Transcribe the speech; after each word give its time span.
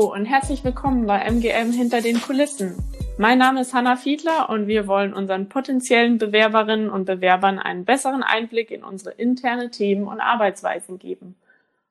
Hallo 0.00 0.14
und 0.14 0.24
herzlich 0.24 0.64
willkommen 0.64 1.06
bei 1.06 1.18
MGM 1.18 1.72
hinter 1.72 2.00
den 2.00 2.22
Kulissen. 2.22 2.74
Mein 3.18 3.36
Name 3.36 3.60
ist 3.60 3.74
Hanna 3.74 3.96
Fiedler 3.96 4.48
und 4.48 4.66
wir 4.66 4.86
wollen 4.86 5.12
unseren 5.12 5.50
potenziellen 5.50 6.16
Bewerberinnen 6.16 6.88
und 6.88 7.04
Bewerbern 7.04 7.58
einen 7.58 7.84
besseren 7.84 8.22
Einblick 8.22 8.70
in 8.70 8.82
unsere 8.82 9.10
interne 9.10 9.70
Themen 9.70 10.08
und 10.08 10.20
Arbeitsweisen 10.20 10.98
geben. 10.98 11.36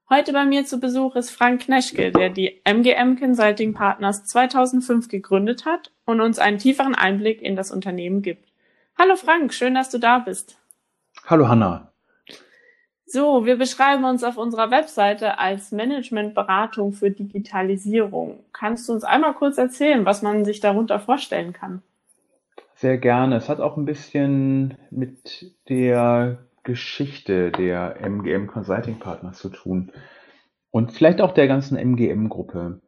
Heute 0.09 0.33
bei 0.33 0.43
mir 0.43 0.65
zu 0.65 0.79
Besuch 0.79 1.15
ist 1.17 1.29
Frank 1.29 1.61
Kneschke, 1.61 2.11
der 2.11 2.31
die 2.31 2.59
MGM 2.63 3.19
Consulting 3.19 3.75
Partners 3.75 4.25
2005 4.25 5.07
gegründet 5.07 5.67
hat 5.67 5.91
und 6.05 6.19
uns 6.19 6.39
einen 6.39 6.57
tieferen 6.57 6.95
Einblick 6.95 7.43
in 7.43 7.55
das 7.55 7.69
Unternehmen 7.69 8.23
gibt. 8.23 8.49
Hallo 8.97 9.17
Frank, 9.17 9.53
schön, 9.53 9.75
dass 9.75 9.91
du 9.91 9.99
da 9.99 10.17
bist. 10.17 10.57
Hallo 11.27 11.47
Hanna. 11.47 11.91
So, 13.11 13.43
wir 13.43 13.57
beschreiben 13.57 14.03
uns 14.05 14.23
auf 14.23 14.37
unserer 14.37 14.69
Webseite 14.69 15.39
als 15.39 15.71
Managementberatung 15.71 16.93
für 16.93 17.09
Digitalisierung. 17.09 18.43
Kannst 18.53 18.87
du 18.87 18.93
uns 18.93 19.03
einmal 19.03 19.33
kurz 19.33 19.57
erzählen, 19.57 20.05
was 20.05 20.21
man 20.21 20.45
sich 20.45 20.59
darunter 20.59 20.99
vorstellen 20.99 21.51
kann? 21.51 21.81
Sehr 22.75 22.99
gerne. 22.99 23.37
Es 23.37 23.49
hat 23.49 23.61
auch 23.61 23.77
ein 23.77 23.85
bisschen 23.85 24.77
mit 24.91 25.51
der 25.69 26.37
Geschichte 26.61 27.51
der 27.51 27.99
MGM 27.99 28.45
Consulting 28.45 28.99
Partners 28.99 29.39
zu 29.39 29.49
tun 29.49 29.91
und 30.69 30.91
vielleicht 30.91 31.19
auch 31.19 31.31
der 31.31 31.47
ganzen 31.47 31.79
MGM-Gruppe. 31.79 32.79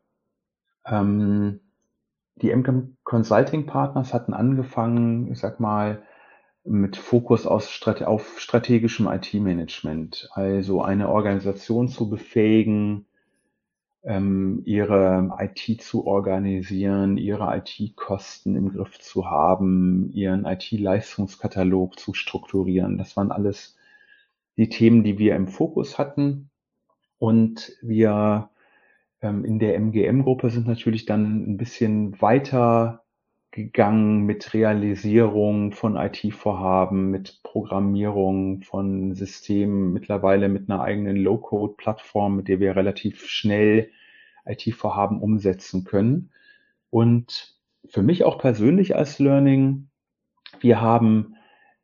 Ähm, 0.85 1.61
die 2.35 2.51
MGM 2.51 2.95
Consulting 3.03 3.65
Partners 3.65 4.13
hatten 4.13 4.35
angefangen, 4.35 5.31
ich 5.31 5.39
sag 5.39 5.59
mal, 5.59 6.03
mit 6.63 6.97
Fokus 6.97 7.47
Strate 7.69 8.07
auf 8.07 8.39
strategischem 8.39 9.07
IT-Management, 9.07 10.29
also 10.33 10.81
eine 10.81 11.09
Organisation 11.09 11.87
zu 11.87 12.09
befähigen, 12.09 13.05
ähm, 14.03 14.61
ihre 14.65 15.31
IT 15.39 15.81
zu 15.81 16.05
organisieren, 16.05 17.17
ihre 17.17 17.55
IT-Kosten 17.57 18.55
im 18.55 18.69
Griff 18.73 18.99
zu 18.99 19.29
haben, 19.29 20.11
ihren 20.13 20.45
IT-Leistungskatalog 20.45 21.99
zu 21.99 22.13
strukturieren. 22.13 22.97
Das 22.97 23.15
waren 23.17 23.31
alles 23.31 23.77
die 24.57 24.69
Themen, 24.69 25.03
die 25.03 25.17
wir 25.17 25.35
im 25.35 25.47
Fokus 25.47 25.97
hatten. 25.97 26.49
Und 27.19 27.73
wir 27.81 28.49
ähm, 29.21 29.45
in 29.45 29.59
der 29.59 29.75
MGM-Gruppe 29.79 30.49
sind 30.49 30.67
natürlich 30.67 31.05
dann 31.05 31.51
ein 31.51 31.57
bisschen 31.57 32.19
weiter 32.21 33.00
gegangen 33.51 34.25
mit 34.25 34.53
Realisierung 34.53 35.73
von 35.73 35.97
IT-Vorhaben, 35.97 37.11
mit 37.11 37.41
Programmierung 37.43 38.61
von 38.61 39.13
Systemen, 39.13 39.91
mittlerweile 39.91 40.47
mit 40.47 40.69
einer 40.69 40.81
eigenen 40.81 41.17
Low-Code-Plattform, 41.17 42.37
mit 42.37 42.47
der 42.47 42.61
wir 42.61 42.75
relativ 42.75 43.27
schnell 43.27 43.91
IT-Vorhaben 44.45 45.19
umsetzen 45.21 45.83
können. 45.83 46.31
Und 46.89 47.55
für 47.85 48.01
mich 48.01 48.23
auch 48.23 48.37
persönlich 48.37 48.95
als 48.95 49.19
Learning, 49.19 49.89
wir 50.61 50.79
haben 50.79 51.35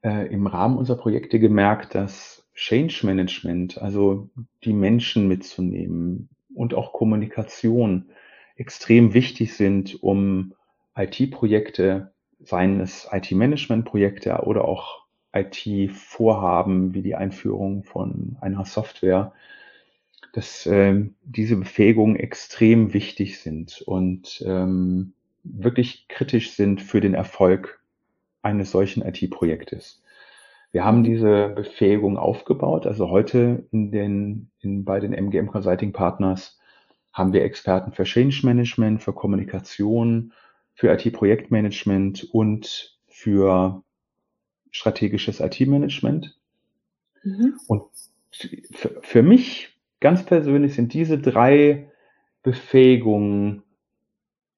äh, 0.04 0.28
im 0.32 0.48
Rahmen 0.48 0.78
unserer 0.78 0.98
Projekte 0.98 1.40
gemerkt, 1.40 1.96
dass 1.96 2.48
Change 2.54 3.06
Management, 3.06 3.78
also 3.78 4.30
die 4.64 4.74
Menschen 4.74 5.28
mitzunehmen 5.28 6.30
und 6.56 6.74
auch 6.74 6.94
Kommunikation 6.94 8.10
extrem 8.56 9.14
wichtig 9.14 9.54
sind, 9.54 10.02
um 10.02 10.54
IT-Projekte, 10.98 12.12
seien 12.40 12.80
es 12.80 13.08
IT-Management-Projekte 13.12 14.44
oder 14.44 14.66
auch 14.66 15.06
IT-Vorhaben 15.34 16.94
wie 16.94 17.02
die 17.02 17.16
Einführung 17.16 17.84
von 17.84 18.38
einer 18.42 18.66
Software, 18.66 19.34
dass 20.34 20.66
äh, 20.66 21.06
diese 21.24 21.56
Befähigungen 21.56 22.16
extrem 22.16 22.94
wichtig 22.94 23.40
sind 23.40 23.82
und 23.86 24.44
ähm, 24.46 25.14
wirklich 25.44 26.08
kritisch 26.08 26.52
sind 26.52 26.82
für 26.82 27.02
den 27.02 27.14
Erfolg 27.14 27.80
eines 28.42 28.72
solchen 28.72 29.04
IT-Projektes. 29.04 30.02
Wir 30.72 30.84
haben 30.84 31.04
diese 31.04 31.50
Befähigung 31.50 32.18
aufgebaut. 32.18 32.86
Also 32.86 33.10
heute 33.10 33.66
in 33.72 33.92
den, 33.92 34.52
in, 34.60 34.84
bei 34.84 35.00
den 35.00 35.14
MGM 35.14 35.48
Consulting 35.48 35.94
Partners 35.94 36.60
haben 37.14 37.34
wir 37.34 37.44
Experten 37.44 37.94
für 37.94 38.04
Change 38.04 38.42
Management, 38.44 39.02
für 39.02 39.14
Kommunikation, 39.14 40.34
für 40.78 40.94
IT-Projektmanagement 40.94 42.24
und 42.32 42.96
für 43.08 43.84
strategisches 44.70 45.40
IT-Management. 45.40 46.38
Mhm. 47.24 47.56
Und 47.68 47.82
für, 48.30 49.02
für 49.02 49.24
mich 49.24 49.76
ganz 50.00 50.24
persönlich 50.24 50.76
sind 50.76 50.94
diese 50.94 51.18
drei 51.18 51.92
Befähigungen, 52.44 53.64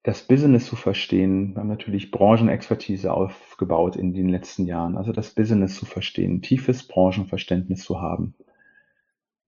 das 0.02 0.26
Business 0.26 0.66
zu 0.66 0.76
verstehen. 0.76 1.54
Wir 1.54 1.60
haben 1.60 1.68
natürlich 1.68 2.10
Branchenexpertise 2.10 3.10
aufgebaut 3.14 3.96
in 3.96 4.12
den 4.12 4.28
letzten 4.28 4.66
Jahren. 4.66 4.98
Also 4.98 5.12
das 5.12 5.30
Business 5.30 5.76
zu 5.76 5.86
verstehen, 5.86 6.42
tiefes 6.42 6.86
Branchenverständnis 6.86 7.82
zu 7.82 8.02
haben, 8.02 8.34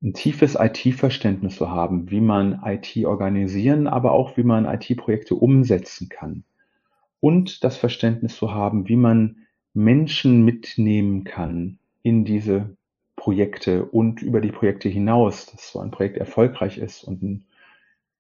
ein 0.03 0.15
tiefes 0.15 0.57
IT-Verständnis 0.59 1.57
zu 1.57 1.69
haben, 1.69 2.11
wie 2.11 2.23
man 2.23 2.63
IT 2.65 2.97
organisieren, 3.05 3.87
aber 3.87 4.13
auch 4.13 4.39
wie 4.39 4.43
man 4.43 4.65
IT-Projekte 4.65 5.35
umsetzen 5.35 6.09
kann 6.09 6.45
und 7.23 7.63
das 7.63 7.77
Verständnis 7.77 8.37
zu 8.37 8.53
haben, 8.53 8.89
wie 8.89 8.97
man 8.97 9.47
Menschen 9.75 10.45
mitnehmen 10.45 11.23
kann 11.23 11.79
in 12.03 12.25
diese 12.25 12.77
Projekte 13.15 13.85
und 13.85 14.23
über 14.23 14.41
die 14.41 14.51
Projekte 14.51 14.89
hinaus, 14.89 15.47
dass 15.47 15.71
so 15.71 15.79
ein 15.79 15.93
Projekt 15.93 16.17
erfolgreich 16.17 16.79
ist 16.79 17.05
und 17.05 17.23
einen 17.23 17.47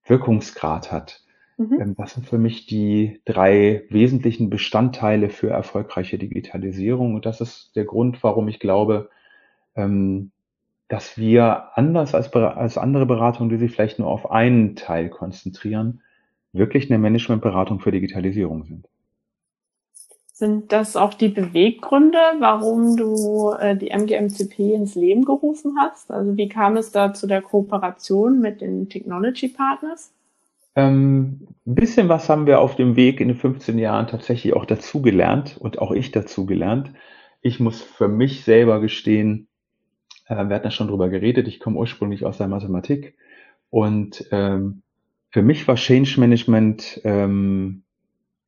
Wirkungsgrad 0.06 0.92
hat. 0.92 1.20
Mhm. 1.56 1.80
Ähm, 1.80 1.94
das 1.96 2.14
sind 2.14 2.28
für 2.28 2.38
mich 2.38 2.66
die 2.66 3.20
drei 3.24 3.82
wesentlichen 3.90 4.50
Bestandteile 4.50 5.30
für 5.30 5.50
erfolgreiche 5.50 6.16
Digitalisierung. 6.16 7.16
Und 7.16 7.26
das 7.26 7.40
ist 7.40 7.74
der 7.74 7.84
Grund, 7.84 8.22
warum 8.22 8.46
ich 8.46 8.60
glaube, 8.60 9.10
ähm, 9.74 10.30
dass 10.86 11.18
wir 11.18 11.76
anders 11.76 12.14
als, 12.14 12.32
als 12.32 12.78
andere 12.78 13.06
Beratungen, 13.06 13.50
die 13.50 13.58
sich 13.58 13.72
vielleicht 13.72 13.98
nur 13.98 14.06
auf 14.06 14.30
einen 14.30 14.76
Teil 14.76 15.10
konzentrieren, 15.10 16.02
wirklich 16.52 16.88
eine 16.88 17.00
Managementberatung 17.00 17.80
für 17.80 17.90
Digitalisierung 17.90 18.64
sind. 18.64 18.86
Sind 20.42 20.72
das 20.72 20.96
auch 20.96 21.14
die 21.14 21.28
Beweggründe, 21.28 22.18
warum 22.40 22.96
du 22.96 23.52
äh, 23.60 23.76
die 23.76 23.90
MGMCP 23.90 24.74
ins 24.74 24.96
Leben 24.96 25.24
gerufen 25.24 25.76
hast? 25.78 26.10
Also 26.10 26.36
wie 26.36 26.48
kam 26.48 26.76
es 26.76 26.90
da 26.90 27.14
zu 27.14 27.28
der 27.28 27.42
Kooperation 27.42 28.40
mit 28.40 28.60
den 28.60 28.88
Technology 28.88 29.46
Partners? 29.46 30.12
Ähm, 30.74 31.46
ein 31.64 31.74
bisschen 31.76 32.08
was 32.08 32.28
haben 32.28 32.46
wir 32.46 32.58
auf 32.58 32.74
dem 32.74 32.96
Weg 32.96 33.20
in 33.20 33.28
den 33.28 33.36
15 33.36 33.78
Jahren 33.78 34.08
tatsächlich 34.08 34.54
auch 34.54 34.64
dazugelernt 34.64 35.58
und 35.60 35.78
auch 35.78 35.92
ich 35.92 36.10
dazugelernt. 36.10 36.90
Ich 37.40 37.60
muss 37.60 37.80
für 37.80 38.08
mich 38.08 38.42
selber 38.42 38.80
gestehen, 38.80 39.46
äh, 40.26 40.34
wir 40.34 40.56
hatten 40.56 40.66
ja 40.66 40.70
schon 40.72 40.88
drüber 40.88 41.08
geredet, 41.08 41.46
ich 41.46 41.60
komme 41.60 41.78
ursprünglich 41.78 42.24
aus 42.24 42.38
der 42.38 42.48
Mathematik 42.48 43.14
und 43.70 44.26
ähm, 44.32 44.82
für 45.30 45.42
mich 45.42 45.68
war 45.68 45.76
Change 45.76 46.18
Management 46.18 47.00
ähm, 47.04 47.84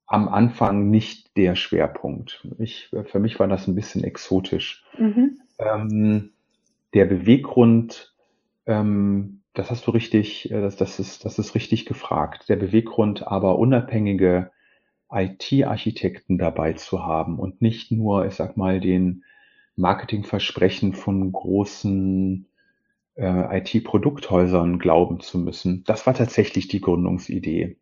am 0.07 0.29
Anfang 0.29 0.91
nicht 0.91 1.37
der 1.37 1.57
Schwerpunkt. 1.57 2.47
Ich, 2.59 2.91
für 3.07 3.19
mich 3.19 3.39
war 3.39 3.49
das 3.49 3.67
ein 3.67 3.75
bisschen 3.75 4.05
exotisch. 4.05 4.85
Mhm. 4.99 5.39
Ähm, 5.59 6.31
der 6.93 7.07
Beweggrund, 7.07 8.15
ähm, 8.67 9.41
das 9.55 9.71
hast 9.71 9.87
du 9.87 9.91
richtig, 9.93 10.51
äh, 10.51 10.61
das, 10.61 10.77
das, 10.77 10.99
ist, 10.99 11.25
das 11.25 11.39
ist 11.39 11.55
richtig 11.55 11.87
gefragt. 11.87 12.49
Der 12.49 12.57
Beweggrund, 12.57 13.27
aber 13.27 13.59
unabhängige 13.59 14.51
IT-Architekten 15.11 16.39
dabei 16.39 16.73
zu 16.75 17.05
haben 17.05 17.39
und 17.39 17.63
nicht 17.63 17.91
nur, 17.93 18.27
ich 18.27 18.35
sag 18.35 18.57
mal, 18.57 18.81
den 18.81 19.25
Marketingversprechen 19.77 20.93
von 20.93 21.33
großen 21.33 22.47
äh, 23.17 23.59
IT-Produkthäusern 23.59 24.79
glauben 24.79 25.21
zu 25.21 25.39
müssen. 25.39 25.85
Das 25.85 26.07
war 26.07 26.15
tatsächlich 26.15 26.69
die 26.69 26.81
Gründungsidee. 26.81 27.77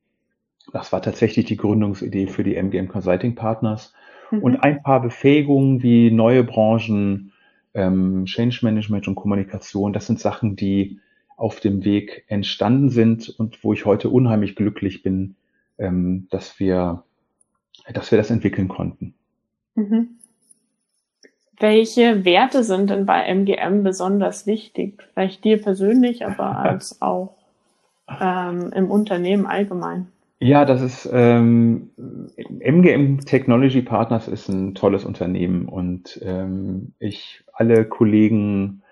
Das 0.73 0.93
war 0.93 1.03
tatsächlich 1.03 1.47
die 1.47 1.57
Gründungsidee 1.57 2.29
für 2.29 2.45
die 2.45 2.57
MGM 2.57 2.89
Consulting 2.89 3.35
Partners. 3.35 3.93
Mhm. 4.31 4.43
Und 4.43 4.57
ein 4.63 4.83
paar 4.83 5.03
Befähigungen 5.03 5.83
wie 5.83 6.11
neue 6.11 6.45
Branchen, 6.45 7.33
ähm, 7.75 8.25
Change 8.27 8.61
Management 8.63 9.09
und 9.09 9.15
Kommunikation, 9.15 9.93
das 9.93 10.07
sind 10.07 10.21
Sachen, 10.21 10.57
die 10.57 11.01
auf 11.37 11.61
dem 11.61 11.85
Weg 11.85 12.25
entstanden 12.29 12.91
sind 12.91 13.29
und 13.29 13.65
wo 13.65 13.73
ich 13.73 13.85
heute 13.85 14.11
unheimlich 14.11 14.55
glücklich 14.55 15.03
bin, 15.03 15.35
ähm, 15.79 16.29
dass 16.31 16.61
wir, 16.61 17.03
dass 17.93 18.11
wir 18.11 18.19
das 18.19 18.31
entwickeln 18.31 18.69
konnten. 18.69 19.15
Mhm. 19.75 20.19
Welche 21.59 22.25
Werte 22.25 22.65
sind 22.65 22.91
denn 22.91 23.07
bei 23.07 23.23
MGM 23.25 23.83
besonders 23.83 24.47
wichtig? 24.47 25.03
Vielleicht 25.13 25.45
dir 25.45 25.61
persönlich, 25.61 26.27
aber 26.27 26.59
als 26.59 27.01
auch 27.01 27.37
ähm, 28.21 28.73
im 28.75 28.91
Unternehmen 28.91 29.47
allgemein? 29.47 30.09
Ja, 30.43 30.65
das 30.65 30.83
ist 30.83 31.09
ähm, 31.13 31.91
MGM 32.59 33.21
Technology 33.21 33.81
Partners 33.81 34.27
ist 34.27 34.49
ein 34.49 34.75
tolles 34.75 35.05
Unternehmen 35.05 35.69
und 35.69 36.19
ähm, 36.21 36.95
ich 36.99 37.45
alle 37.53 37.85
Kollegen, 37.85 38.83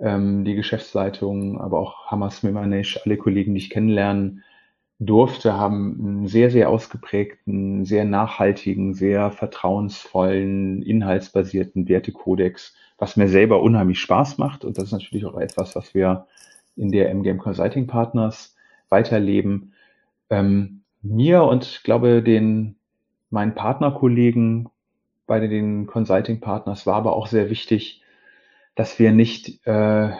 ähm, 0.00 0.44
die 0.44 0.56
Geschäftsleitung, 0.56 1.60
aber 1.60 1.78
auch 1.78 2.06
Hamas 2.10 2.42
Mimanesh, 2.42 2.98
alle 3.04 3.18
Kollegen, 3.18 3.54
die 3.54 3.60
ich 3.60 3.70
kennenlernen, 3.70 4.42
durfte, 4.98 5.52
haben 5.54 5.96
einen 6.00 6.26
sehr, 6.26 6.50
sehr 6.50 6.68
ausgeprägten, 6.70 7.84
sehr 7.84 8.04
nachhaltigen, 8.04 8.92
sehr 8.92 9.30
vertrauensvollen, 9.30 10.82
inhaltsbasierten 10.82 11.88
Wertekodex, 11.88 12.74
was 12.98 13.16
mir 13.16 13.28
selber 13.28 13.62
unheimlich 13.62 14.00
Spaß 14.00 14.38
macht. 14.38 14.64
Und 14.64 14.76
das 14.76 14.86
ist 14.86 14.92
natürlich 14.92 15.24
auch 15.24 15.38
etwas, 15.38 15.76
was 15.76 15.94
wir 15.94 16.26
in 16.74 16.90
der 16.90 17.10
MGM 17.10 17.38
Consulting 17.38 17.86
Partners 17.86 18.56
weiterleben. 18.88 19.72
Ähm, 20.30 20.82
mir 21.08 21.44
und 21.44 21.82
glaube 21.84 22.22
den 22.22 22.76
meinen 23.30 23.54
Partnerkollegen 23.54 24.68
bei 25.26 25.40
den 25.40 25.86
Consulting 25.86 26.40
Partners 26.40 26.86
war 26.86 26.94
aber 26.94 27.16
auch 27.16 27.26
sehr 27.26 27.50
wichtig, 27.50 28.02
dass 28.74 28.98
wir 28.98 29.12
nicht 29.12 29.66
äh, 29.66 30.10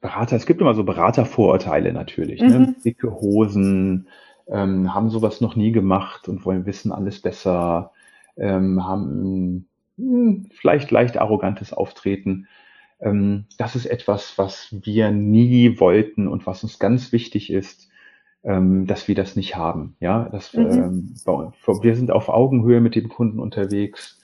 Berater, 0.00 0.36
es 0.36 0.46
gibt 0.46 0.60
immer 0.60 0.74
so 0.74 0.84
Beratervorurteile 0.84 1.92
natürlich, 1.92 2.40
ne? 2.40 2.58
mhm. 2.58 2.64
ne? 2.64 2.74
dicke 2.84 3.12
Hosen, 3.12 4.08
ähm, 4.48 4.94
haben 4.94 5.10
sowas 5.10 5.40
noch 5.40 5.56
nie 5.56 5.72
gemacht 5.72 6.28
und 6.28 6.44
wollen 6.44 6.66
wissen 6.66 6.92
alles 6.92 7.20
besser, 7.20 7.92
ähm, 8.36 8.84
haben 8.84 9.66
mh, 9.96 10.20
hm, 10.28 10.46
vielleicht 10.52 10.90
leicht 10.90 11.18
arrogantes 11.18 11.72
Auftreten. 11.72 12.46
Ähm, 13.00 13.46
das 13.58 13.74
ist 13.76 13.86
etwas, 13.86 14.38
was 14.38 14.68
wir 14.70 15.10
nie 15.10 15.80
wollten 15.80 16.28
und 16.28 16.46
was 16.46 16.62
uns 16.62 16.78
ganz 16.78 17.12
wichtig 17.12 17.50
ist, 17.50 17.88
ähm, 18.46 18.86
dass 18.86 19.08
wir 19.08 19.16
das 19.16 19.36
nicht 19.36 19.56
haben. 19.56 19.96
Ja, 20.00 20.28
dass, 20.30 20.54
mhm. 20.54 20.70
ähm, 20.70 21.82
wir 21.82 21.96
sind 21.96 22.10
auf 22.10 22.28
Augenhöhe 22.28 22.80
mit 22.80 22.94
dem 22.94 23.08
Kunden 23.08 23.40
unterwegs. 23.40 24.20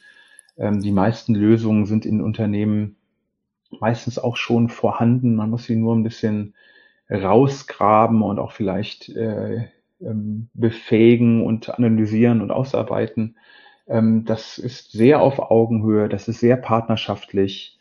Ähm, 0.56 0.80
die 0.80 0.92
meisten 0.92 1.34
Lösungen 1.34 1.86
sind 1.86 2.06
in 2.06 2.20
Unternehmen 2.20 2.96
meistens 3.80 4.18
auch 4.18 4.36
schon 4.36 4.68
vorhanden. 4.68 5.34
Man 5.34 5.50
muss 5.50 5.64
sie 5.64 5.76
nur 5.76 5.94
ein 5.96 6.04
bisschen 6.04 6.54
rausgraben 7.10 8.22
und 8.22 8.38
auch 8.38 8.52
vielleicht 8.52 9.08
äh, 9.08 9.68
ähm, 10.00 10.48
befähigen 10.54 11.44
und 11.44 11.68
analysieren 11.68 12.40
und 12.40 12.52
ausarbeiten. 12.52 13.36
Ähm, 13.88 14.24
das 14.24 14.58
ist 14.58 14.92
sehr 14.92 15.20
auf 15.20 15.40
Augenhöhe, 15.40 16.08
das 16.08 16.28
ist 16.28 16.38
sehr 16.38 16.56
partnerschaftlich. 16.56 17.80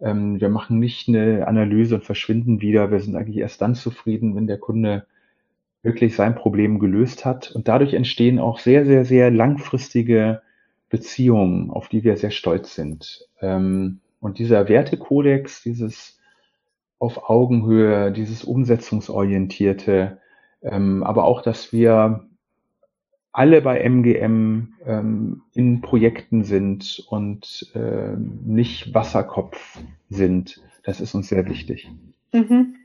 Ähm, 0.00 0.40
wir 0.40 0.48
machen 0.48 0.78
nicht 0.78 1.08
eine 1.08 1.46
Analyse 1.46 1.96
und 1.96 2.04
verschwinden 2.04 2.62
wieder. 2.62 2.90
Wir 2.90 3.00
sind 3.00 3.14
eigentlich 3.14 3.36
erst 3.36 3.60
dann 3.60 3.74
zufrieden, 3.74 4.34
wenn 4.34 4.46
der 4.46 4.58
Kunde 4.58 5.06
wirklich 5.82 6.14
sein 6.14 6.34
Problem 6.34 6.78
gelöst 6.78 7.24
hat. 7.24 7.50
Und 7.50 7.68
dadurch 7.68 7.94
entstehen 7.94 8.38
auch 8.38 8.58
sehr, 8.58 8.86
sehr, 8.86 9.04
sehr 9.04 9.30
langfristige 9.30 10.42
Beziehungen, 10.88 11.70
auf 11.70 11.88
die 11.88 12.04
wir 12.04 12.16
sehr 12.16 12.30
stolz 12.30 12.74
sind. 12.74 13.28
Ähm, 13.40 14.00
und 14.20 14.38
dieser 14.38 14.68
Wertekodex, 14.68 15.62
dieses 15.62 16.18
auf 16.98 17.28
Augenhöhe, 17.28 18.12
dieses 18.12 18.44
umsetzungsorientierte, 18.44 20.18
ähm, 20.62 21.02
aber 21.02 21.24
auch, 21.24 21.42
dass 21.42 21.72
wir 21.72 22.28
alle 23.32 23.62
bei 23.62 23.80
MGM 23.80 24.74
ähm, 24.86 25.42
in 25.54 25.80
Projekten 25.80 26.44
sind 26.44 27.04
und 27.08 27.72
äh, 27.74 28.14
nicht 28.16 28.94
Wasserkopf 28.94 29.80
sind. 30.10 30.60
Das 30.84 31.00
ist 31.00 31.14
uns 31.14 31.28
sehr 31.28 31.48
wichtig. 31.48 31.90
Mhm. 32.32 32.76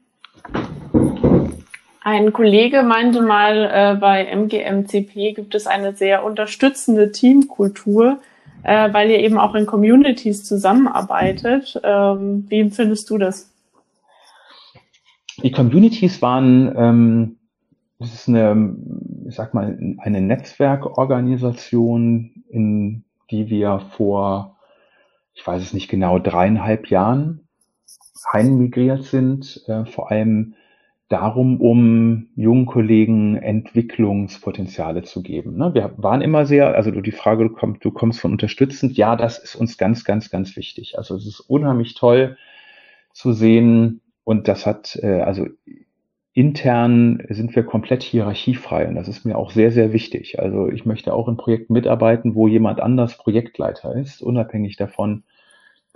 Ein 2.08 2.32
Kollege 2.32 2.84
meinte 2.84 3.22
mal, 3.22 3.70
äh, 3.70 3.98
bei 4.00 4.24
MGMCP 4.24 5.34
gibt 5.34 5.54
es 5.56 5.68
eine 5.68 5.94
sehr 5.94 6.24
unterstützende 6.24 7.12
Teamkultur, 7.12 8.20
äh, 8.64 8.94
weil 8.94 9.10
ihr 9.10 9.20
eben 9.20 9.38
auch 9.38 9.56
in 9.56 9.66
Communities 9.66 10.46
zusammenarbeitet. 10.46 11.78
Ähm, 11.84 12.46
wie 12.48 12.62
empfindest 12.62 13.10
du 13.10 13.18
das? 13.18 13.52
Die 15.44 15.52
Communities 15.52 16.22
waren 16.22 16.74
ähm, 16.78 17.36
das 18.00 18.14
ist 18.14 18.30
eine, 18.30 18.78
ich 19.28 19.36
sag 19.36 19.54
mal, 19.54 19.78
eine 19.98 20.22
Netzwerkorganisation, 20.22 22.42
in 22.48 23.04
die 23.32 23.50
wir 23.50 23.82
vor, 23.98 24.56
ich 25.34 25.46
weiß 25.46 25.62
es 25.62 25.74
nicht 25.74 25.90
genau, 25.90 26.20
dreieinhalb 26.20 26.90
Jahren 26.90 27.50
einmigriert 28.32 29.04
sind, 29.04 29.62
äh, 29.68 29.84
vor 29.84 30.10
allem 30.10 30.54
darum, 31.10 31.62
um 31.62 32.28
jungen 32.36 32.66
Kollegen 32.66 33.38
Entwicklungspotenziale 33.38 35.04
zu 35.04 35.24
geben. 35.24 35.58
Ne? 35.58 35.74
Wir 35.74 35.94
waren 35.98 36.22
immer 36.22 36.46
sehr, 36.46 36.76
also 36.76 36.92
du 36.92 37.02
die 37.02 37.12
Frage, 37.12 37.44
du 37.44 37.50
kommst, 37.50 37.86
du 37.86 37.92
kommst 37.92 38.20
von 38.20 38.34
unterstützend, 38.34 38.98
ja, 38.98 39.16
das 39.16 39.40
ist 39.40 39.56
uns 39.56 39.78
ganz, 39.78 40.04
ganz, 40.04 40.30
ganz 40.30 40.58
wichtig. 40.58 40.98
Also 40.98 41.16
es 41.16 41.26
ist 41.26 41.40
unheimlich 41.40 41.96
toll 41.96 42.38
zu 43.14 43.32
sehen 43.32 44.02
und 44.26 44.50
das 44.50 44.66
hat, 44.66 45.00
äh, 45.02 45.22
also 45.22 45.48
intern 46.34 47.24
sind 47.30 47.56
wir 47.56 47.64
komplett 47.64 48.04
hierarchiefrei 48.04 48.88
und 48.88 48.96
das 48.96 49.08
ist 49.08 49.26
mir 49.26 49.38
auch 49.38 49.52
sehr, 49.52 49.72
sehr 49.72 49.94
wichtig. 49.94 50.40
Also 50.40 50.68
ich 50.70 50.86
möchte 50.86 51.14
auch 51.14 51.30
in 51.30 51.38
Projekten 51.38 51.74
mitarbeiten, 51.74 52.36
wo 52.36 52.48
jemand 52.48 52.82
anders 52.82 53.18
Projektleiter 53.18 53.96
ist, 53.96 54.22
unabhängig 54.22 54.76
davon, 54.76 55.24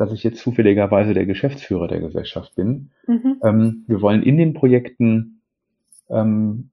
dass 0.01 0.11
ich 0.11 0.23
jetzt 0.23 0.41
zufälligerweise 0.41 1.13
der 1.13 1.27
Geschäftsführer 1.27 1.87
der 1.87 1.99
Gesellschaft 1.99 2.55
bin. 2.55 2.89
Mhm. 3.05 3.37
Ähm, 3.43 3.83
wir 3.87 4.01
wollen 4.01 4.23
in 4.23 4.35
den 4.35 4.55
Projekten 4.55 5.41
ähm, 6.09 6.71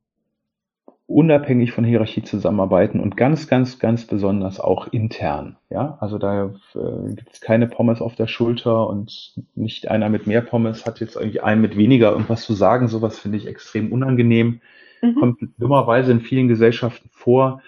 unabhängig 1.07 1.73
von 1.73 1.85
Hierarchie 1.85 2.23
zusammenarbeiten 2.23 3.01
und 3.01 3.19
ganz, 3.19 3.47
ganz, 3.47 3.79
ganz 3.79 4.07
besonders 4.07 4.61
auch 4.61 4.89
intern. 4.89 5.57
Ja, 5.69 5.99
also 6.01 6.19
da 6.19 6.55
äh, 6.75 7.15
gibt 7.15 7.35
es 7.35 7.41
keine 7.43 7.67
Pommes 7.67 8.01
auf 8.01 8.15
der 8.15 8.29
Schulter 8.29 8.89
und 8.89 9.35
nicht 9.55 9.89
einer 9.89 10.09
mit 10.09 10.27
mehr 10.27 10.41
Pommes 10.41 10.87
hat 10.87 11.01
jetzt 11.01 11.17
irgendwie 11.17 11.41
einen 11.41 11.61
mit 11.61 11.77
weniger 11.77 12.13
irgendwas 12.13 12.45
zu 12.45 12.55
sagen. 12.55 12.89
Sowas 12.89 13.19
finde 13.19 13.37
ich 13.37 13.47
extrem 13.47 13.93
unangenehm. 13.93 14.61
Mhm. 15.03 15.15
Kommt 15.17 15.41
dummerweise 15.59 16.13
in 16.13 16.21
vielen 16.21 16.49
Gesellschaften 16.49 17.11
vor, 17.13 17.61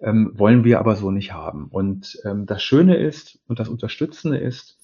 ähm, 0.00 0.32
wollen 0.34 0.62
wir 0.62 0.78
aber 0.78 0.94
so 0.94 1.10
nicht 1.10 1.32
haben. 1.32 1.66
Und 1.68 2.20
ähm, 2.24 2.46
das 2.46 2.62
Schöne 2.62 2.96
ist 2.96 3.40
und 3.48 3.58
das 3.58 3.68
Unterstützende 3.68 4.38
ist, 4.38 4.79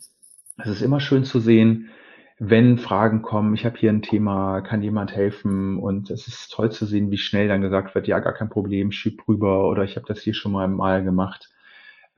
es 0.58 0.68
ist 0.68 0.82
immer 0.82 1.00
schön 1.00 1.24
zu 1.24 1.40
sehen, 1.40 1.90
wenn 2.38 2.76
Fragen 2.76 3.22
kommen, 3.22 3.54
ich 3.54 3.64
habe 3.64 3.78
hier 3.78 3.90
ein 3.90 4.02
Thema, 4.02 4.60
kann 4.60 4.82
jemand 4.82 5.14
helfen? 5.14 5.78
Und 5.78 6.10
es 6.10 6.28
ist 6.28 6.52
toll 6.52 6.70
zu 6.70 6.84
sehen, 6.84 7.10
wie 7.10 7.16
schnell 7.16 7.48
dann 7.48 7.62
gesagt 7.62 7.94
wird, 7.94 8.06
ja, 8.06 8.18
gar 8.18 8.34
kein 8.34 8.50
Problem, 8.50 8.92
schieb 8.92 9.26
rüber 9.26 9.68
oder 9.68 9.84
ich 9.84 9.96
habe 9.96 10.06
das 10.06 10.20
hier 10.20 10.34
schon 10.34 10.52
mal 10.52 10.68
mal 10.68 11.02
gemacht. 11.02 11.48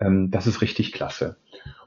Ähm, 0.01 0.31
das 0.31 0.47
ist 0.47 0.61
richtig 0.61 0.93
klasse. 0.93 1.37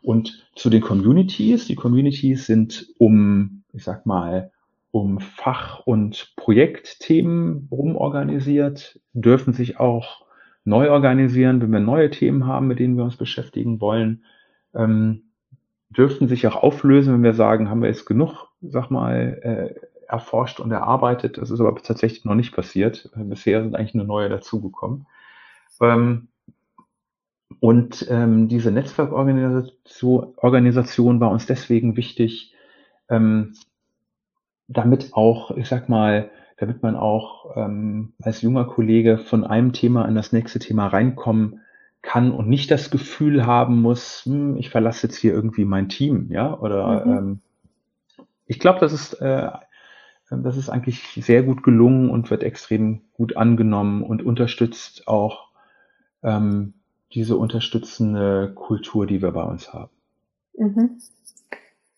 Und 0.02 0.48
zu 0.56 0.70
den 0.70 0.82
Communities, 0.82 1.66
die 1.66 1.76
Communities 1.76 2.46
sind 2.46 2.88
um, 2.98 3.64
ich 3.74 3.84
sag 3.84 4.06
mal, 4.06 4.52
um 4.92 5.20
Fach- 5.20 5.86
und 5.86 6.34
Projektthemen 6.36 7.68
rumorganisiert, 7.72 9.00
dürfen 9.14 9.54
sich 9.54 9.80
auch 9.80 10.26
neu 10.64 10.90
organisieren, 10.90 11.62
wenn 11.62 11.72
wir 11.72 11.80
neue 11.80 12.10
Themen 12.10 12.46
haben, 12.46 12.68
mit 12.68 12.80
denen 12.80 12.98
wir 12.98 13.04
uns 13.04 13.18
beschäftigen 13.18 13.82
wollen. 13.82 14.24
Ähm, 14.74 15.31
dürften 15.98 16.28
sich 16.28 16.48
auch 16.48 16.56
auflösen, 16.56 17.14
wenn 17.14 17.24
wir 17.24 17.34
sagen, 17.34 17.70
haben 17.70 17.82
wir 17.82 17.90
jetzt 17.90 18.06
genug, 18.06 18.48
sag 18.62 18.90
mal, 18.90 19.40
äh, 19.44 19.88
erforscht 20.08 20.60
und 20.60 20.72
erarbeitet. 20.72 21.38
Das 21.38 21.52
ist 21.52 21.60
aber 21.60 21.76
tatsächlich 21.76 22.26
noch 22.26 22.36
nicht 22.36 22.54
passiert. 22.54 23.10
Bisher 23.16 23.64
sind 23.64 23.76
eigentlich 23.76 23.96
nur 23.96 24.06
neue 24.06 24.30
dazugekommen. 24.30 25.06
Ähm, 25.82 26.28
und 27.60 28.08
ähm, 28.10 28.48
diese 28.48 28.72
Netzwerkorganisation 28.72 30.34
Organisation 30.38 31.20
war 31.20 31.32
uns 31.32 31.46
deswegen 31.46 31.96
wichtig, 31.96 32.56
ähm, 33.10 33.54
damit 34.68 35.14
auch, 35.14 35.52
ich 35.52 35.68
sag 35.68 35.90
mal, 35.90 36.32
damit 36.58 36.82
man 36.82 36.96
auch 36.96 37.56
ähm, 37.58 38.14
als 38.22 38.42
junger 38.42 38.66
Kollege 38.66 39.18
von 39.18 39.44
einem 39.44 39.74
Thema 39.74 40.06
in 40.08 40.16
das 40.16 40.32
nächste 40.32 40.60
Thema 40.60 40.88
reinkommen 40.88 41.62
kann 42.02 42.32
und 42.32 42.50
nicht 42.50 42.72
das 42.72 42.90
Gefühl 42.90 43.46
haben 43.46 43.82
muss, 43.82 44.26
hm, 44.26 44.58
ich 44.58 44.70
verlasse 44.70 45.08
jetzt 45.08 45.18
hier 45.18 45.34
irgendwie 45.34 45.66
mein 45.66 45.90
Team, 45.90 46.32
ja, 46.32 46.58
oder 46.58 47.06
mhm. 47.06 47.18
ähm, 47.18 47.40
ich 48.46 48.60
glaube, 48.60 48.80
das 48.80 48.92
ist 48.94 49.14
äh, 49.14 49.50
das 50.32 50.56
ist 50.56 50.70
eigentlich 50.70 51.20
sehr 51.22 51.44
gut 51.44 51.62
gelungen 51.62 52.10
und 52.10 52.32
wird 52.32 52.44
extrem 52.44 53.02
gut 53.14 53.36
angenommen 53.36 54.02
und 54.02 54.24
unterstützt 54.24 55.08
auch 55.08 55.50
ähm, 56.24 56.74
diese 57.14 57.36
unterstützende 57.36 58.54
Kultur, 58.56 59.06
die 59.06 59.22
wir 59.22 59.32
bei 59.32 59.44
uns 59.44 59.74
haben. 59.74 59.92
Mhm. 60.58 61.02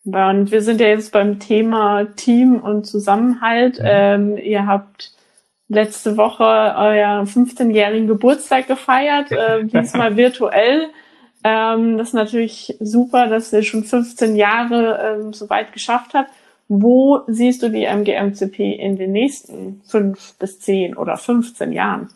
Und 0.05 0.51
wir 0.51 0.61
sind 0.61 0.81
ja 0.81 0.87
jetzt 0.87 1.13
beim 1.13 1.39
Thema 1.39 2.05
Team 2.15 2.59
und 2.59 2.85
Zusammenhalt. 2.85 3.79
Mhm. 3.79 3.85
Ähm, 3.85 4.37
ihr 4.37 4.65
habt 4.65 5.13
letzte 5.73 6.17
Woche 6.17 6.43
euer 6.43 7.23
15-jährigen 7.23 8.07
Geburtstag 8.07 8.67
gefeiert, 8.67 9.31
äh, 9.31 9.63
diesmal 9.65 10.15
virtuell. 10.15 10.89
Ähm, 11.43 11.97
das 11.97 12.09
ist 12.09 12.13
natürlich 12.13 12.77
super, 12.79 13.27
dass 13.27 13.51
ihr 13.51 13.63
schon 13.63 13.83
15 13.83 14.35
Jahre 14.35 15.19
ähm, 15.21 15.33
so 15.33 15.49
weit 15.49 15.73
geschafft 15.73 16.13
habt. 16.13 16.29
Wo 16.69 17.21
siehst 17.27 17.61
du 17.61 17.69
die 17.69 17.83
MGMCP 17.83 18.59
in 18.73 18.95
den 18.95 19.11
nächsten 19.11 19.81
fünf 19.85 20.35
bis 20.39 20.59
zehn 20.59 20.95
oder 20.95 21.17
15 21.17 21.73
Jahren? 21.73 22.09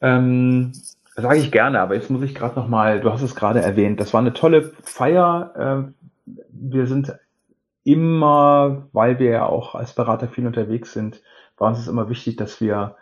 Ähm, 0.00 0.72
Sage 1.16 1.38
ich 1.38 1.52
gerne, 1.52 1.80
aber 1.80 1.94
jetzt 1.94 2.10
muss 2.10 2.22
ich 2.22 2.34
gerade 2.34 2.56
noch 2.56 2.66
mal, 2.66 3.00
du 3.00 3.12
hast 3.12 3.22
es 3.22 3.36
gerade 3.36 3.60
erwähnt, 3.62 4.00
das 4.00 4.12
war 4.12 4.20
eine 4.20 4.32
tolle 4.32 4.72
Feier. 4.82 5.54
Ähm, 5.56 5.94
wir 6.26 6.88
sind 6.88 7.14
immer, 7.84 8.88
weil 8.92 9.20
wir 9.20 9.30
ja 9.30 9.46
auch 9.46 9.76
als 9.76 9.92
Berater 9.92 10.26
viel 10.26 10.46
unterwegs 10.46 10.92
sind, 10.92 11.22
war 11.56 11.68
uns 11.68 11.78
es 11.78 11.88
immer 11.88 12.08
wichtig, 12.08 12.36
dass 12.36 12.60
wir 12.60 12.96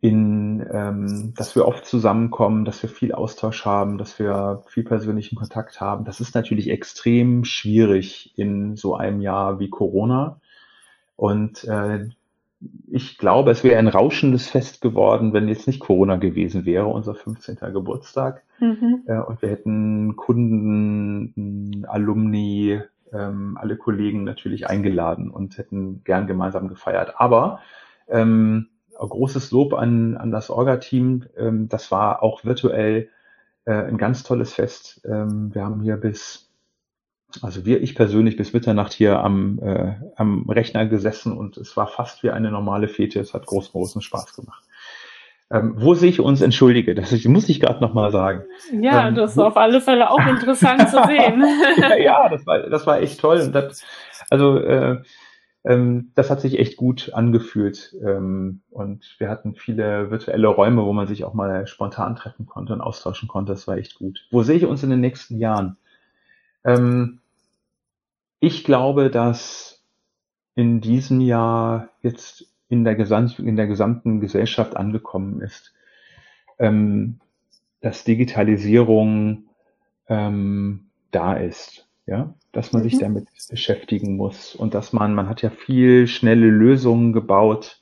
in, 0.00 0.64
ähm, 0.72 1.32
dass 1.36 1.56
wir 1.56 1.66
oft 1.66 1.86
zusammenkommen, 1.86 2.64
dass 2.64 2.82
wir 2.82 2.90
viel 2.90 3.12
Austausch 3.12 3.64
haben, 3.64 3.98
dass 3.98 4.18
wir 4.18 4.62
viel 4.68 4.84
persönlichen 4.84 5.36
Kontakt 5.36 5.80
haben. 5.80 6.04
Das 6.04 6.20
ist 6.20 6.34
natürlich 6.34 6.70
extrem 6.70 7.44
schwierig 7.44 8.32
in 8.36 8.76
so 8.76 8.94
einem 8.94 9.20
Jahr 9.20 9.58
wie 9.58 9.70
Corona. 9.70 10.40
Und 11.16 11.64
äh, 11.64 12.08
ich 12.88 13.18
glaube, 13.18 13.50
es 13.50 13.64
wäre 13.64 13.78
ein 13.78 13.88
rauschendes 13.88 14.48
Fest 14.48 14.80
geworden, 14.80 15.32
wenn 15.32 15.48
jetzt 15.48 15.66
nicht 15.66 15.80
Corona 15.80 16.16
gewesen 16.16 16.64
wäre, 16.64 16.86
unser 16.86 17.14
15. 17.14 17.56
Geburtstag. 17.72 18.42
Mhm. 18.60 19.02
Äh, 19.06 19.18
und 19.18 19.42
wir 19.42 19.50
hätten 19.50 20.16
Kunden, 20.16 21.84
Alumni, 21.86 22.80
ähm, 23.12 23.58
alle 23.60 23.76
Kollegen 23.76 24.24
natürlich 24.24 24.68
eingeladen 24.68 25.30
und 25.30 25.58
hätten 25.58 26.02
gern 26.04 26.26
gemeinsam 26.26 26.68
gefeiert. 26.68 27.14
Aber 27.18 27.60
ähm, 28.08 28.68
großes 28.98 29.50
Lob 29.50 29.74
an, 29.74 30.16
an 30.16 30.30
das 30.30 30.50
Orga-Team. 30.50 31.26
Ähm, 31.36 31.68
das 31.68 31.90
war 31.90 32.22
auch 32.22 32.44
virtuell 32.44 33.08
äh, 33.64 33.72
ein 33.72 33.98
ganz 33.98 34.22
tolles 34.22 34.54
Fest. 34.54 35.02
Ähm, 35.04 35.54
wir 35.54 35.64
haben 35.64 35.80
hier 35.80 35.96
bis 35.96 36.46
also 37.42 37.64
wir, 37.64 37.82
ich 37.82 37.94
persönlich, 37.94 38.36
bis 38.36 38.52
Mitternacht 38.52 38.92
hier 38.92 39.18
am, 39.20 39.58
äh, 39.58 39.94
am 40.16 40.48
Rechner 40.48 40.86
gesessen 40.86 41.36
und 41.36 41.56
es 41.56 41.76
war 41.76 41.86
fast 41.86 42.22
wie 42.22 42.30
eine 42.30 42.50
normale 42.50 42.88
Fete. 42.88 43.20
Es 43.20 43.34
hat 43.34 43.46
großen, 43.46 43.72
großen 43.72 44.02
Spaß 44.02 44.34
gemacht. 44.34 44.64
Ähm, 45.50 45.74
wo 45.76 45.94
sehe 45.94 46.10
ich 46.10 46.20
uns 46.20 46.40
entschuldige? 46.40 46.94
Das 46.94 47.12
muss 47.24 47.48
ich 47.48 47.60
gerade 47.60 47.80
nochmal 47.80 48.10
sagen. 48.10 48.42
Ja, 48.72 49.08
ähm, 49.08 49.14
das 49.14 49.32
ist 49.32 49.38
auf 49.38 49.56
alle 49.56 49.80
Fälle 49.80 50.10
auch 50.10 50.26
interessant 50.26 50.88
zu 50.88 50.96
sehen. 51.06 51.44
ja, 51.78 51.96
ja, 51.96 52.28
das 52.28 52.44
war, 52.46 52.68
das 52.68 52.86
war 52.86 53.00
echt 53.00 53.20
toll. 53.20 53.50
Das, 53.52 53.84
also 54.28 54.58
äh, 54.58 55.02
ähm, 55.66 56.12
das 56.14 56.30
hat 56.30 56.40
sich 56.40 56.58
echt 56.58 56.76
gut 56.76 57.12
angefühlt. 57.12 57.94
Ähm, 58.04 58.62
und 58.70 59.16
wir 59.18 59.28
hatten 59.28 59.54
viele 59.54 60.10
virtuelle 60.10 60.48
Räume, 60.48 60.84
wo 60.84 60.92
man 60.92 61.08
sich 61.08 61.24
auch 61.24 61.34
mal 61.34 61.66
spontan 61.66 62.16
treffen 62.16 62.46
konnte 62.46 62.72
und 62.72 62.80
austauschen 62.80 63.28
konnte. 63.28 63.52
Das 63.52 63.66
war 63.66 63.76
echt 63.76 63.96
gut. 63.96 64.26
Wo 64.30 64.42
sehe 64.42 64.56
ich 64.56 64.64
uns 64.64 64.82
in 64.82 64.90
den 64.90 65.00
nächsten 65.00 65.38
Jahren? 65.38 65.76
Ähm, 66.64 67.20
ich 68.38 68.64
glaube, 68.64 69.10
dass 69.10 69.84
in 70.54 70.80
diesem 70.80 71.20
Jahr 71.20 71.88
jetzt 72.00 72.46
in 72.68 72.84
der, 72.84 72.94
Gesamt, 72.94 73.38
in 73.38 73.56
der 73.56 73.66
gesamten 73.66 74.20
Gesellschaft 74.20 74.76
angekommen 74.76 75.40
ist, 75.40 75.74
ähm, 76.58 77.20
dass 77.80 78.04
Digitalisierung 78.04 79.44
ähm, 80.08 80.86
da 81.10 81.34
ist, 81.34 81.88
ja, 82.06 82.34
dass 82.52 82.72
man 82.72 82.82
mhm. 82.82 82.88
sich 82.88 82.98
damit 82.98 83.28
beschäftigen 83.50 84.16
muss 84.16 84.54
und 84.54 84.74
dass 84.74 84.92
man, 84.92 85.14
man 85.14 85.28
hat 85.28 85.42
ja 85.42 85.50
viel 85.50 86.06
schnelle 86.06 86.48
Lösungen 86.48 87.12
gebaut, 87.12 87.80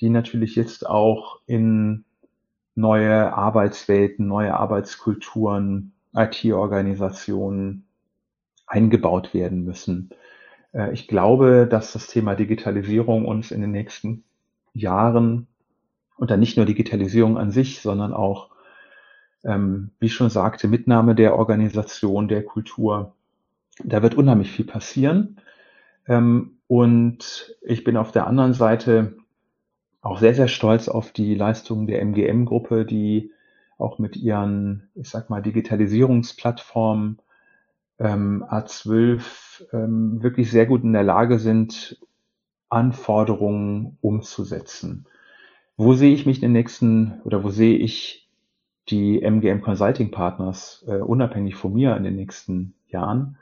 die 0.00 0.10
natürlich 0.10 0.56
jetzt 0.56 0.86
auch 0.86 1.40
in 1.46 2.04
neue 2.74 3.32
Arbeitswelten, 3.32 4.26
neue 4.26 4.54
Arbeitskulturen, 4.54 5.92
IT-Organisationen 6.14 7.86
eingebaut 8.66 9.34
werden 9.34 9.64
müssen. 9.64 10.10
Äh, 10.72 10.92
ich 10.92 11.08
glaube, 11.08 11.66
dass 11.70 11.92
das 11.92 12.06
Thema 12.06 12.34
Digitalisierung 12.34 13.24
uns 13.24 13.50
in 13.50 13.60
den 13.60 13.72
nächsten 13.72 14.24
Jahren 14.74 15.46
und 16.16 16.30
dann 16.30 16.40
nicht 16.40 16.56
nur 16.56 16.66
Digitalisierung 16.66 17.38
an 17.38 17.50
sich, 17.50 17.80
sondern 17.80 18.12
auch, 18.12 18.50
ähm, 19.44 19.90
wie 19.98 20.06
ich 20.06 20.14
schon 20.14 20.30
sagte, 20.30 20.68
Mitnahme 20.68 21.14
der 21.14 21.36
Organisation, 21.36 22.28
der 22.28 22.44
Kultur. 22.44 23.14
Da 23.82 24.02
wird 24.02 24.14
unheimlich 24.14 24.50
viel 24.52 24.66
passieren. 24.66 25.40
Ähm, 26.06 26.58
und 26.66 27.56
ich 27.62 27.84
bin 27.84 27.96
auf 27.96 28.12
der 28.12 28.26
anderen 28.26 28.52
Seite 28.52 29.16
auch 30.02 30.18
sehr, 30.18 30.34
sehr 30.34 30.48
stolz 30.48 30.88
auf 30.88 31.12
die 31.12 31.34
Leistungen 31.34 31.86
der 31.86 32.00
MGM-Gruppe, 32.02 32.84
die 32.84 33.32
auch 33.78 33.98
mit 33.98 34.16
ihren, 34.16 34.88
ich 34.94 35.08
sag 35.08 35.30
mal, 35.30 35.40
Digitalisierungsplattformen 35.40 37.18
ähm, 38.00 38.44
A12 38.48 39.72
ähm, 39.72 40.22
wirklich 40.22 40.50
sehr 40.50 40.66
gut 40.66 40.82
in 40.82 40.92
der 40.92 41.02
Lage 41.02 41.38
sind, 41.38 42.00
Anforderungen 42.70 43.98
umzusetzen. 44.00 45.06
Wo 45.76 45.94
sehe 45.94 46.14
ich 46.14 46.26
mich 46.26 46.38
in 46.38 46.48
den 46.48 46.52
nächsten 46.52 47.20
oder 47.24 47.44
wo 47.44 47.50
sehe 47.50 47.76
ich 47.76 48.28
die 48.88 49.22
MGM 49.22 49.60
Consulting 49.60 50.10
Partners 50.10 50.84
äh, 50.88 50.96
unabhängig 50.96 51.54
von 51.56 51.74
mir 51.74 51.96
in 51.96 52.04
den 52.04 52.16
nächsten 52.16 52.74
Jahren? 52.88 53.36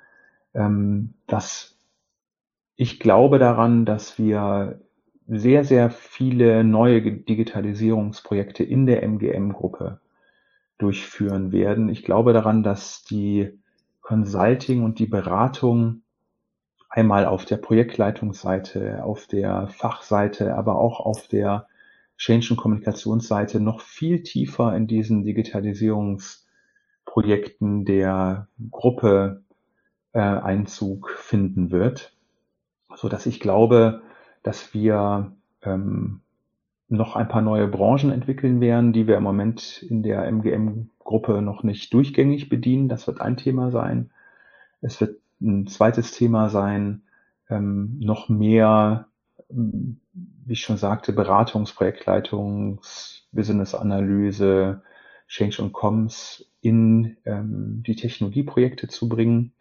Ähm, 0.55 1.15
dass 1.27 1.79
ich 2.77 3.01
glaube 3.01 3.39
daran, 3.39 3.85
dass 3.85 4.19
wir 4.19 4.81
sehr, 5.27 5.65
sehr 5.65 5.91
viele 5.91 6.65
neue 6.65 7.03
Digitalisierungsprojekte 7.03 8.65
in 8.65 8.87
der 8.87 9.03
MGM-Gruppe 9.03 10.01
durchführen 10.79 11.53
werden. 11.53 11.89
Ich 11.89 12.03
glaube 12.03 12.33
daran, 12.33 12.63
dass 12.63 13.05
die 13.05 13.59
Consulting 14.09 14.83
und 14.85 14.99
die 15.01 15.07
Beratung 15.07 16.03
einmal 16.89 17.27
auf 17.27 17.45
der 17.45 17.59
Projektleitungsseite, 17.59 19.05
auf 19.05 19.27
der 19.27 19.69
Fachseite, 19.69 20.57
aber 20.57 20.77
auch 20.77 21.01
auf 21.01 21.29
der 21.29 21.67
Change- 22.17 22.55
und 22.55 22.57
Kommunikationsseite 22.57 23.61
noch 23.61 23.83
viel 23.83 24.23
tiefer 24.23 24.75
in 24.75 24.87
diesen 24.87 25.25
Digitalisierungsprojekten 25.25 27.85
der 27.85 28.49
Gruppe 28.71 29.43
äh, 30.15 30.21
Einzug 30.21 31.11
finden 31.11 31.71
wird, 31.71 32.17
so 32.97 33.11
dass 33.11 33.27
ich 33.27 33.41
glaube, 33.41 34.01
dass 34.43 34.73
wir 34.73 35.37
ähm, 35.61 36.23
noch 36.89 37.17
ein 37.17 37.29
paar 37.29 37.43
neue 37.43 37.69
Branchen 37.69 38.11
entwickeln 38.11 38.61
werden, 38.61 38.93
die 38.93 39.07
wir 39.07 39.17
im 39.17 39.23
Moment 39.23 39.83
in 39.83 40.03
der 40.03 40.27
MGM-Gruppe 40.27 41.43
noch 41.43 41.63
nicht 41.63 41.93
durchgängig 41.93 42.49
bedienen. 42.49 42.89
Das 42.89 43.07
wird 43.07 43.21
ein 43.21 43.37
Thema 43.37 43.71
sein. 43.71 44.11
Es 44.81 45.01
wird 45.01 45.21
ein 45.41 45.67
zweites 45.67 46.13
Thema 46.13 46.49
sein, 46.49 47.03
ähm, 47.51 47.99
noch 48.01 48.29
mehr, 48.29 49.09
wie 49.49 50.53
ich 50.53 50.61
schon 50.61 50.77
sagte, 50.77 51.13
Beratungsprojektleitungs, 51.13 53.27
Business-Analyse, 53.33 54.83
Change 55.27 55.63
und 55.63 55.73
Comms 55.73 56.51
in 56.61 57.17
ähm, 57.25 57.83
die 57.87 57.97
Technologieprojekte 57.97 58.89
zu 58.89 59.09
bringen 59.09 59.53